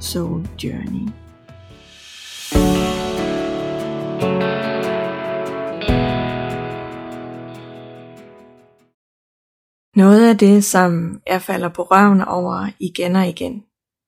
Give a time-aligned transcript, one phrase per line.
[0.00, 1.08] Soul Journey.
[9.96, 13.64] Noget af det, som jeg falder på røven over igen og igen,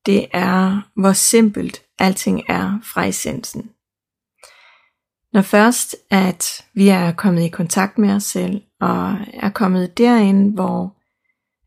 [0.06, 3.70] det er, hvor simpelt alting er fra essensen.
[5.32, 10.54] Når først, at vi er kommet i kontakt med os selv, og er kommet derind,
[10.54, 10.96] hvor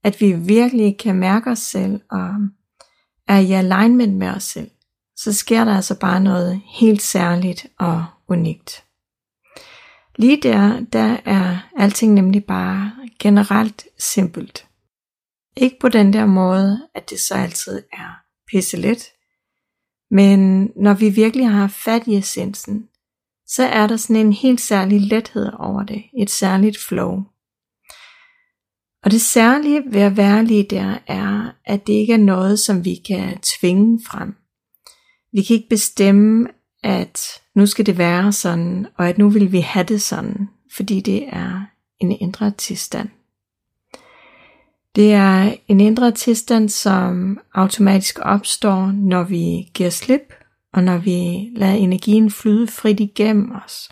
[0.04, 2.30] at vi virkelig kan mærke os selv, og
[3.28, 4.72] er i alignment med os selv,
[5.18, 8.84] så sker der altså bare noget helt særligt og unikt.
[10.16, 14.67] Lige der, der er alting nemlig bare generelt simpelt.
[15.58, 19.04] Ikke på den der måde, at det så altid er pisse let,
[20.12, 22.89] men når vi virkelig har fat i essensen,
[23.48, 27.23] så er der sådan en helt særlig lethed over det, et særligt flow.
[29.06, 32.86] Og det særlige ved at være lige der er, at det ikke er noget, som
[32.86, 34.36] vi kan tvinge frem.
[35.34, 36.48] Vi kan ikke bestemme,
[36.84, 41.00] at nu skal det være sådan, og at nu vil vi have det sådan, fordi
[41.00, 41.61] det er
[42.00, 43.09] en indre tilstand.
[44.95, 50.33] Det er en indre tilstand, som automatisk opstår, når vi giver slip,
[50.73, 53.89] og når vi lader energien flyde frit igennem os.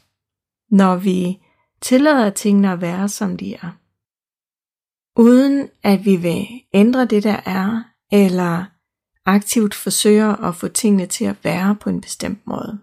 [0.72, 1.38] Når vi
[1.82, 3.83] tillader tingene at være, som de er
[5.16, 8.66] uden at vi vil ændre det der er, eller
[9.26, 12.80] aktivt forsøger at få tingene til at være på en bestemt måde.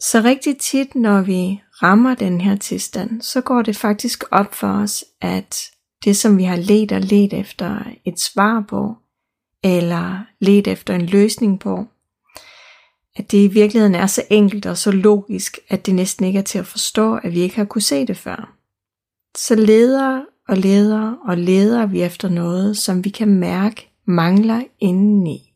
[0.00, 4.68] Så rigtig tit, når vi rammer den her tilstand, så går det faktisk op for
[4.68, 5.70] os, at
[6.04, 8.96] det som vi har let og let efter et svar på,
[9.64, 11.86] eller let efter en løsning på,
[13.16, 16.42] at det i virkeligheden er så enkelt og så logisk, at det næsten ikke er
[16.42, 18.61] til at forstå, at vi ikke har kunne se det før
[19.36, 25.54] så leder og leder og leder vi efter noget, som vi kan mærke mangler indeni.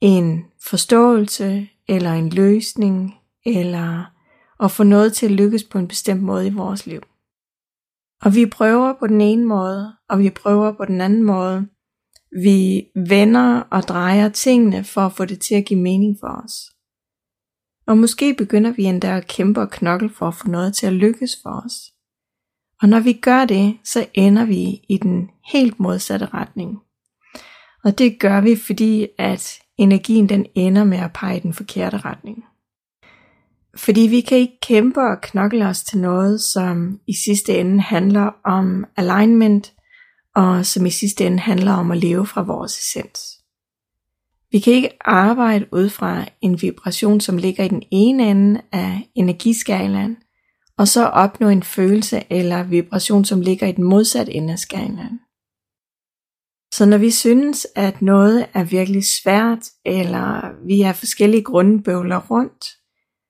[0.00, 3.14] En forståelse eller en løsning
[3.46, 4.12] eller
[4.64, 7.00] at få noget til at lykkes på en bestemt måde i vores liv.
[8.22, 11.68] Og vi prøver på den ene måde, og vi prøver på den anden måde.
[12.42, 16.52] Vi vender og drejer tingene for at få det til at give mening for os.
[17.86, 20.92] Og måske begynder vi endda at kæmpe og knokle for at få noget til at
[20.92, 21.95] lykkes for os.
[22.82, 26.78] Og når vi gør det, så ender vi i den helt modsatte retning.
[27.84, 31.98] Og det gør vi, fordi at energien den ender med at pege i den forkerte
[31.98, 32.44] retning.
[33.76, 38.30] Fordi vi kan ikke kæmpe og knokle os til noget, som i sidste ende handler
[38.44, 39.72] om alignment,
[40.34, 43.20] og som i sidste ende handler om at leve fra vores essens.
[44.52, 49.08] Vi kan ikke arbejde ud fra en vibration, som ligger i den ene ende af
[49.14, 50.16] energiskalaen,
[50.78, 55.20] og så opnå en følelse eller vibration, som ligger i den modsatte ende af skalaen.
[56.74, 62.20] Så når vi synes, at noget er virkelig svært, eller vi af forskellige grunde bøvler
[62.30, 62.64] rundt,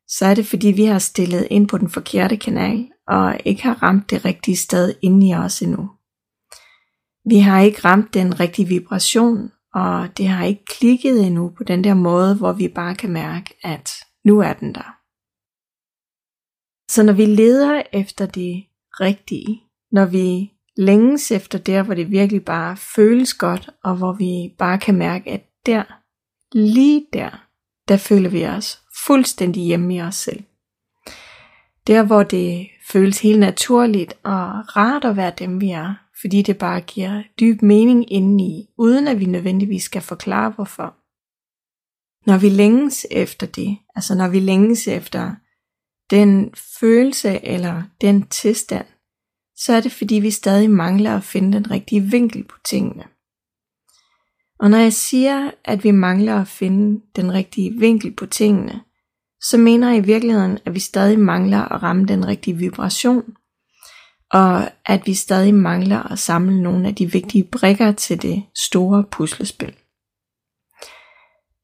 [0.08, 3.82] så er det fordi vi har stillet ind på den forkerte kanal, og ikke har
[3.82, 5.90] ramt det rigtige sted inde i os endnu.
[7.28, 11.84] Vi har ikke ramt den rigtige vibration, og det har ikke klikket endnu på den
[11.84, 13.90] der måde, hvor vi bare kan mærke, at
[14.24, 14.95] nu er den der.
[16.88, 18.64] Så når vi leder efter det
[19.00, 24.54] rigtige, når vi længes efter der, hvor det virkelig bare føles godt, og hvor vi
[24.58, 25.82] bare kan mærke, at der,
[26.52, 27.46] lige der,
[27.88, 30.44] der føler vi os fuldstændig hjemme i os selv.
[31.86, 36.58] Der, hvor det føles helt naturligt og rart at være dem, vi er, fordi det
[36.58, 40.94] bare giver dyb mening indeni, uden at vi nødvendigvis skal forklare hvorfor.
[42.26, 45.34] Når vi længes efter det, altså når vi længes efter
[46.10, 48.86] den følelse eller den tilstand,
[49.56, 53.04] så er det fordi vi stadig mangler at finde den rigtige vinkel på tingene.
[54.58, 58.80] Og når jeg siger, at vi mangler at finde den rigtige vinkel på tingene,
[59.40, 63.36] så mener jeg i virkeligheden, at vi stadig mangler at ramme den rigtige vibration,
[64.32, 69.04] og at vi stadig mangler at samle nogle af de vigtige brikker til det store
[69.10, 69.76] puslespil.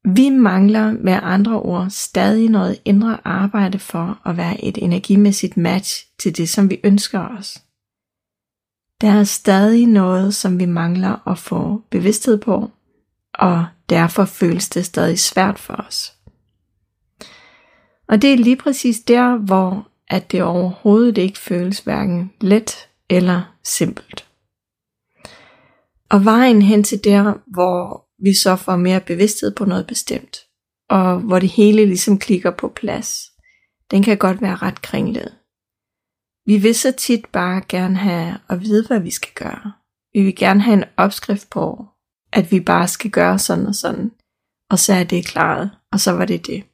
[0.05, 6.07] Vi mangler med andre ord stadig noget indre arbejde for at være et energimæssigt match
[6.19, 7.63] til det, som vi ønsker os.
[9.01, 12.71] Der er stadig noget, som vi mangler at få bevidsthed på,
[13.35, 16.15] og derfor føles det stadig svært for os.
[18.09, 23.55] Og det er lige præcis der, hvor at det overhovedet ikke føles hverken let eller
[23.65, 24.29] simpelt.
[26.11, 30.37] Og vejen hen til der, hvor vi så får mere bevidsthed på noget bestemt,
[30.91, 33.31] og hvor det hele ligesom klikker på plads,
[33.91, 35.39] den kan godt være ret kringlet.
[36.47, 39.73] Vi vil så tit bare gerne have at vide, hvad vi skal gøre.
[40.13, 41.87] Vi vil gerne have en opskrift på,
[42.33, 44.13] at vi bare skal gøre sådan og sådan,
[44.71, 46.65] og så er det klaret, og så var det det.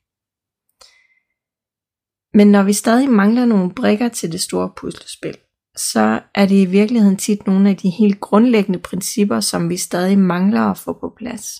[2.34, 5.38] Men når vi stadig mangler nogle brikker til det store puslespil,
[5.78, 10.18] så er det i virkeligheden tit nogle af de helt grundlæggende principper, som vi stadig
[10.18, 11.50] mangler at få på plads.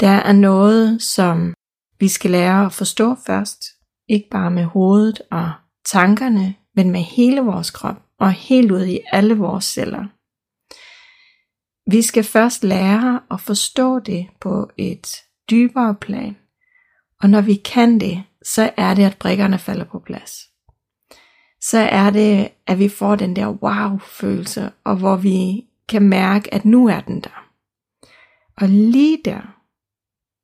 [0.00, 1.54] Der er noget, som
[2.00, 3.62] vi skal lære at forstå først,
[4.08, 5.52] ikke bare med hovedet og
[5.86, 10.04] tankerne, men med hele vores krop og helt ud i alle vores celler.
[11.90, 15.16] Vi skal først lære at forstå det på et
[15.50, 16.36] dybere plan,
[17.22, 20.53] og når vi kan det, så er det, at brikkerne falder på plads.
[21.70, 26.64] Så er det, at vi får den der wow-følelse, og hvor vi kan mærke, at
[26.64, 27.50] nu er den der.
[28.56, 29.60] Og lige der,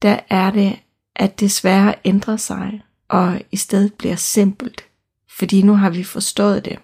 [0.02, 0.80] der er det,
[1.16, 4.84] at det svære ændrer sig, og i stedet bliver simpelt.
[5.38, 6.78] Fordi nu har vi forstået det.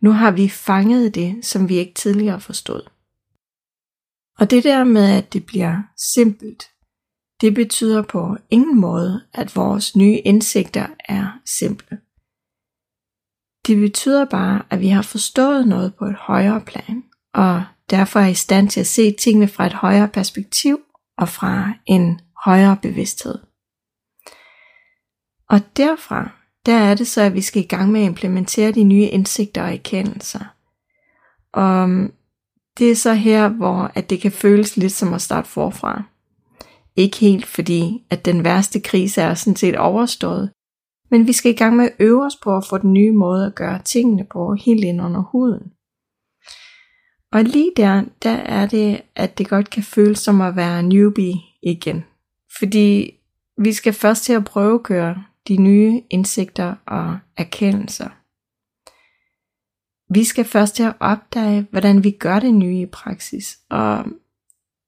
[0.00, 2.82] Nu har vi fanget det, som vi ikke tidligere forstod.
[4.38, 6.70] Og det der med, at det bliver simpelt,
[7.40, 11.98] det betyder på ingen måde, at vores nye indsigter er simple.
[13.68, 17.04] Det betyder bare, at vi har forstået noget på et højere plan,
[17.34, 20.80] og derfor er i stand til at se tingene fra et højere perspektiv
[21.18, 23.38] og fra en højere bevidsthed.
[25.48, 26.30] Og derfra,
[26.66, 29.62] der er det så, at vi skal i gang med at implementere de nye indsigter
[29.62, 30.44] og erkendelser.
[31.52, 31.88] Og
[32.78, 36.02] det er så her, hvor at det kan føles lidt som at starte forfra.
[36.96, 40.50] Ikke helt fordi, at den værste krise er sådan set overstået,
[41.10, 43.46] men vi skal i gang med at øve os på at få den nye måde
[43.46, 45.72] at gøre tingene på helt ind under huden.
[47.32, 51.34] Og lige der, der er det, at det godt kan føles som at være newbie
[51.62, 52.04] igen.
[52.58, 53.14] Fordi
[53.58, 58.08] vi skal først til at prøve køre de nye indsigter og erkendelser.
[60.14, 64.04] Vi skal først til at opdage, hvordan vi gør det nye i praksis, og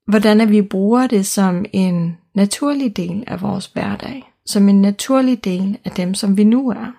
[0.06, 5.44] hvordan at vi bruger det som en naturlig del af vores hverdag, som en naturlig
[5.44, 6.92] del af dem, som vi nu er.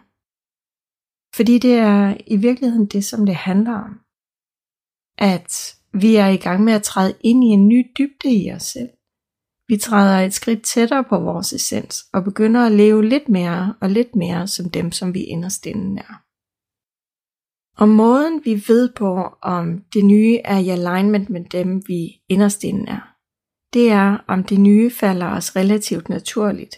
[1.36, 4.00] Fordi det er i virkeligheden det, som det handler om.
[5.18, 8.64] At vi er i gang med at træde ind i en ny dybde i os
[8.64, 8.90] selv.
[9.68, 13.90] Vi træder et skridt tættere på vores essens og begynder at leve lidt mere og
[13.90, 16.24] lidt mere som dem, som vi inderst inden er.
[17.82, 22.64] Og måden vi ved på, om det nye er i alignment med dem, vi inderst
[22.64, 23.12] inden er,
[23.74, 26.76] det er, om det nye falder os relativt naturligt.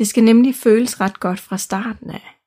[0.00, 2.40] Det skal nemlig føles ret godt fra starten af.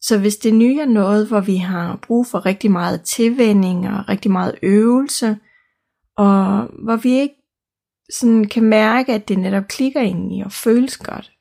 [0.00, 4.08] Så hvis det nye er noget, hvor vi har brug for rigtig meget tilvænding og
[4.08, 5.38] rigtig meget øvelse,
[6.16, 7.34] og hvor vi ikke
[8.10, 11.32] sådan kan mærke, at det netop klikker ind i og føles godt,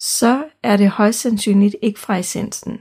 [0.00, 2.78] så er det højst sandsynligt ikke fra essensen.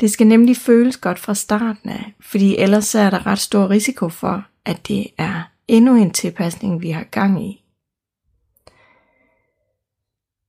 [0.00, 4.08] Det skal nemlig føles godt fra starten af, fordi ellers er der ret stor risiko
[4.08, 7.61] for, at det er endnu en tilpasning, vi har gang i.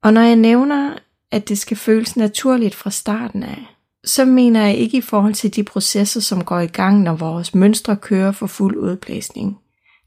[0.04, 0.98] Og når jeg nævner,
[1.32, 3.66] at det skal føles naturligt fra starten af,
[4.06, 7.56] så mener jeg ikke i forhold til de processer, som går i gang, når vores
[7.56, 9.60] mønstre kører for fuld udblæsning.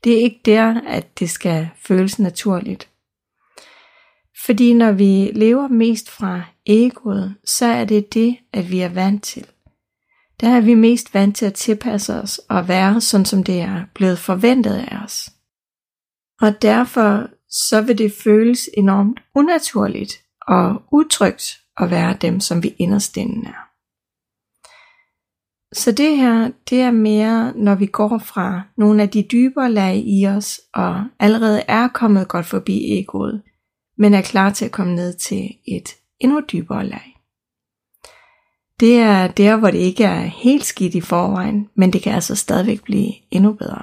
[0.05, 2.89] Det er ikke der, at det skal føles naturligt.
[4.45, 9.25] Fordi når vi lever mest fra egoet, så er det det, at vi er vant
[9.25, 9.47] til.
[10.41, 13.85] Der er vi mest vant til at tilpasse os og være sådan, som det er
[13.95, 15.31] blevet forventet af os.
[16.41, 17.29] Og derfor
[17.69, 20.13] så vil det føles enormt unaturligt
[20.47, 23.67] og utrygt at være dem, som vi inderst er.
[25.73, 29.97] Så det her, det er mere, når vi går fra nogle af de dybere lag
[29.97, 33.43] i os, og allerede er kommet godt forbi egoet,
[33.99, 35.89] men er klar til at komme ned til et
[36.21, 37.17] endnu dybere lag.
[38.81, 42.35] Det er der, hvor det ikke er helt skidt i forvejen, men det kan altså
[42.35, 43.83] stadigvæk blive endnu bedre.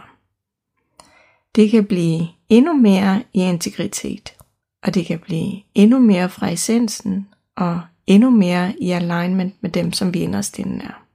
[1.56, 4.38] Det kan blive endnu mere i integritet,
[4.84, 9.92] og det kan blive endnu mere fra essensen, og endnu mere i alignment med dem,
[9.92, 11.06] som vi inderst inde er.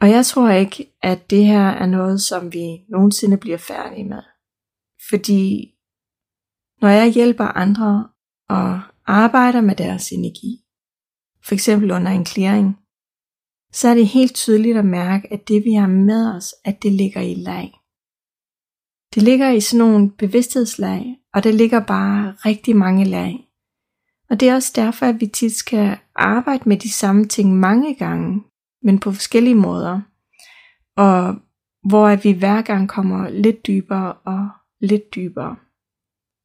[0.00, 4.22] Og jeg tror ikke, at det her er noget, som vi nogensinde bliver færdige med.
[5.08, 5.74] Fordi
[6.80, 8.08] når jeg hjælper andre
[8.48, 10.64] og arbejder med deres energi,
[11.44, 12.76] for eksempel under en clearing,
[13.72, 16.92] så er det helt tydeligt at mærke, at det vi har med os, at det
[16.92, 17.81] ligger i lag.
[19.14, 23.48] Det ligger i sådan nogle bevidsthedslag, og det ligger bare rigtig mange lag.
[24.30, 27.94] Og det er også derfor, at vi tit skal arbejde med de samme ting mange
[27.94, 28.42] gange,
[28.82, 30.00] men på forskellige måder.
[30.96, 31.34] Og
[31.88, 34.48] hvor at vi hver gang kommer lidt dybere og
[34.80, 35.56] lidt dybere.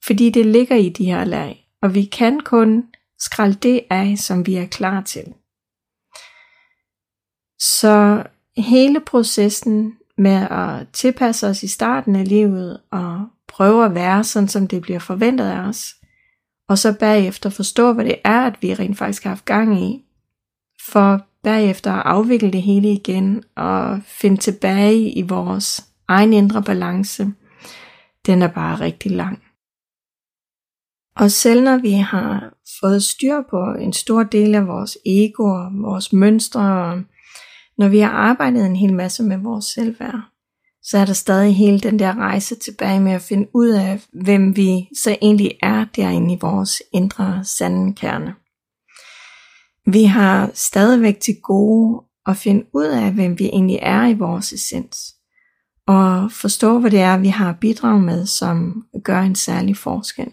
[0.06, 2.84] Fordi det ligger i de her lag, og vi kan kun
[3.20, 5.34] skralde det af, som vi er klar til.
[7.60, 8.24] Så
[8.58, 14.48] hele processen med at tilpasse os i starten af livet og prøve at være sådan,
[14.50, 15.96] som det bliver forventet af os,
[16.70, 20.06] og så bagefter forstå, hvad det er, at vi rent faktisk har haft gang i,
[20.92, 27.28] for bagefter at afvikle det hele igen og finde tilbage i vores egen indre balance,
[28.26, 29.44] den er bare rigtig lang.
[31.16, 35.72] Og selv når vi har fået styr på en stor del af vores ego og
[35.74, 37.02] vores mønstre, og
[37.78, 40.22] når vi har arbejdet en hel masse med vores selvværd,
[40.84, 44.56] så er der stadig hele den der rejse tilbage med at finde ud af, hvem
[44.56, 48.36] vi så egentlig er derinde i vores indre sande kerne.
[49.92, 54.54] Vi har stadigvæk til gode at finde ud af, hvem vi egentlig er i vores
[54.54, 54.98] essens,
[55.88, 60.32] og forstå, hvad det er, vi har bidrag med, som gør en særlig forskel.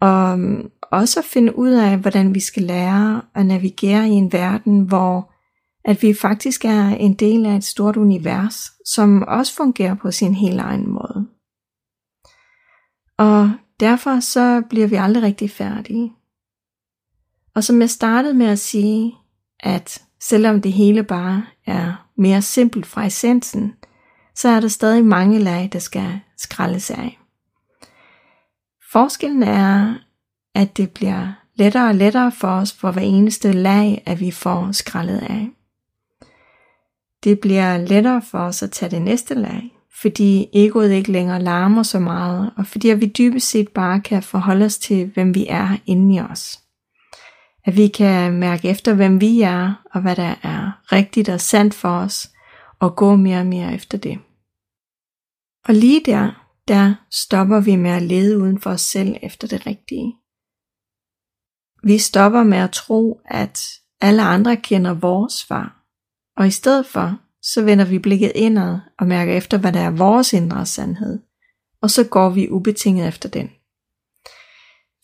[0.00, 4.32] Og um, også at finde ud af, hvordan vi skal lære at navigere i en
[4.32, 5.32] verden, hvor
[5.86, 10.34] at vi faktisk er en del af et stort univers, som også fungerer på sin
[10.34, 11.28] helt egen måde.
[13.18, 13.50] Og
[13.80, 16.12] derfor så bliver vi aldrig rigtig færdige.
[17.54, 19.14] Og som jeg startede med at sige,
[19.60, 23.74] at selvom det hele bare er mere simpelt fra essensen,
[24.34, 27.18] så er der stadig mange lag, der skal skraldes af.
[28.92, 29.94] Forskellen er,
[30.54, 34.72] at det bliver lettere og lettere for os for hver eneste lag, at vi får
[34.72, 35.50] skrællet af.
[37.26, 39.62] Det bliver lettere for os at tage det næste lag,
[40.00, 44.64] fordi egoet ikke længere larmer så meget, og fordi vi dybest set bare kan forholde
[44.64, 46.60] os til, hvem vi er inde i os.
[47.64, 51.74] At vi kan mærke efter, hvem vi er, og hvad der er rigtigt og sandt
[51.74, 52.30] for os,
[52.80, 54.18] og gå mere og mere efter det.
[55.68, 59.66] Og lige der, der stopper vi med at lede uden for os selv efter det
[59.66, 60.14] rigtige.
[61.82, 63.60] Vi stopper med at tro, at
[64.00, 65.85] alle andre kender vores svar,
[66.36, 69.90] og i stedet for, så vender vi blikket indad og mærker efter, hvad der er
[69.90, 71.18] vores indre sandhed,
[71.82, 73.50] og så går vi ubetinget efter den.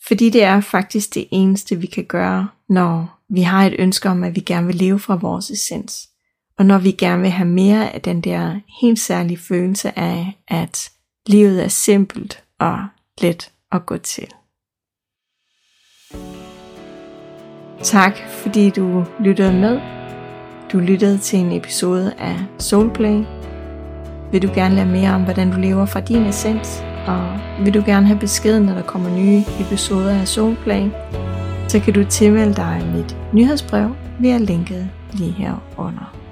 [0.07, 4.23] Fordi det er faktisk det eneste, vi kan gøre, når vi har et ønske om,
[4.23, 6.09] at vi gerne vil leve fra vores essens.
[6.57, 10.91] Og når vi gerne vil have mere af den der helt særlige følelse af, at
[11.27, 12.87] livet er simpelt og
[13.21, 14.27] let at gå til.
[17.83, 20.02] Tak fordi du lyttede med.
[20.73, 23.23] Du lyttede til en episode af Soulplay.
[24.31, 26.83] Vil du gerne lære mere om, hvordan du lever fra din essens?
[27.07, 30.89] Og vil du gerne have besked, når der kommer nye episoder af Soulplay?
[31.67, 36.22] Så kan du tilmelde dig mit nyhedsbrev via linket lige her under.